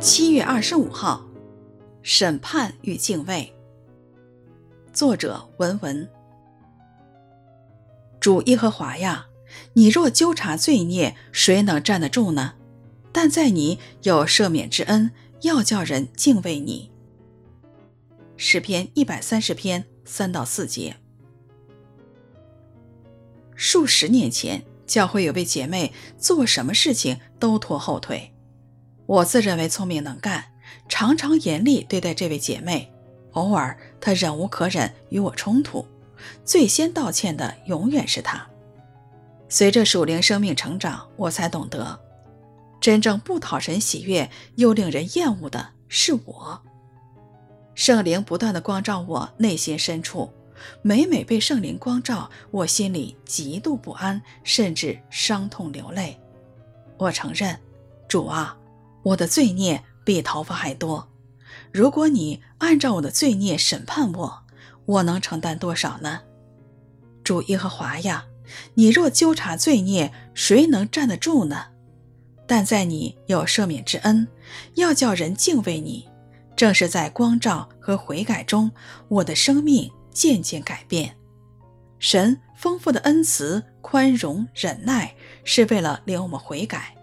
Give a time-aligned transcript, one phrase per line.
[0.00, 1.22] 七月二十五号，
[2.00, 3.54] 审判与敬畏。
[4.94, 6.08] 作者文文。
[8.18, 9.26] 主耶和华呀，
[9.74, 12.54] 你若纠察罪孽，谁能站得住呢？
[13.12, 15.10] 但在你有赦免之恩，
[15.42, 16.90] 要叫人敬畏你。
[18.38, 20.96] 诗篇一百三十篇三到四节。
[23.54, 28.32] 数十年前，教会有位姐妹做什么事情都拖后腿。
[29.10, 30.44] 我自认为聪明能干，
[30.88, 32.92] 常常严厉对待这位姐妹。
[33.32, 35.84] 偶尔她忍无可忍与我冲突，
[36.44, 38.48] 最先道歉的永远是她。
[39.48, 41.98] 随着属灵生命成长，我才懂得，
[42.80, 46.62] 真正不讨神喜悦又令人厌恶的是我。
[47.74, 50.30] 圣灵不断地光照我内心深处，
[50.82, 56.16] 每每被圣灵光照，我心里极度不安，甚至伤痛流泪。
[56.96, 57.58] 我承认，
[58.06, 58.56] 主啊，
[59.02, 61.08] 我的罪孽比头发还多。
[61.72, 64.42] 如果你按照我的罪孽审判我，
[64.86, 66.20] 我能承担多少呢？
[67.22, 68.26] 主耶和华呀，
[68.74, 71.66] 你若纠察罪孽，谁能站得住呢？
[72.46, 74.26] 但在你有赦免之恩，
[74.74, 76.08] 要叫人敬畏你。
[76.56, 78.70] 正是在光照和悔改中，
[79.08, 81.16] 我的生命渐渐改变。
[81.98, 85.14] 神丰富的恩慈、宽容、忍耐，
[85.44, 86.94] 是为了领我们悔改。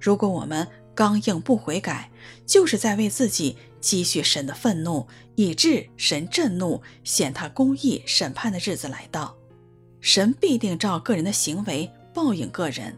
[0.00, 0.66] 如果我们
[0.96, 2.10] 刚硬不悔改，
[2.46, 9.36] 就是在为自己积蓄神的愤怒，以致神震怒，显他公义审判的日子来到。
[10.00, 12.96] 神必定照个人的行为报应个人。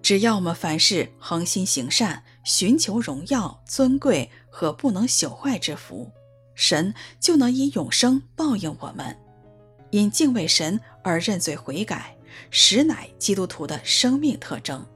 [0.00, 6.10] 只要我们凡事恒心行善，寻求荣耀、尊贵和不能朽坏之福，
[6.54, 9.16] 神就能以永生报应我们。
[9.90, 12.16] 因敬畏神而认罪悔改，
[12.50, 14.86] 实乃基督徒的生命特征。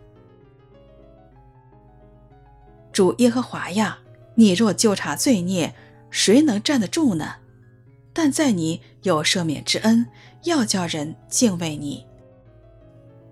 [2.96, 3.98] 主耶和华呀，
[4.36, 5.74] 你若就查罪孽，
[6.11, 7.34] 谁能站得住呢？
[8.14, 10.07] 但在你有赦免之恩，
[10.45, 12.06] 要叫人敬畏你。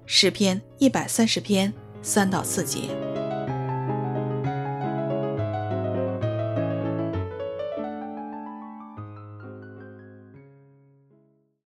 [0.04, 1.72] 诗篇一百三十篇
[2.02, 3.13] 三到四节。